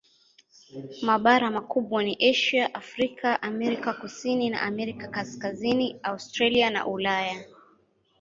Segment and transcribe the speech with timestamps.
[1.01, 7.45] Mabara makubwa ni Asia, Afrika, Amerika Kusini na Amerika Kaskazini, Australia na Ulaya.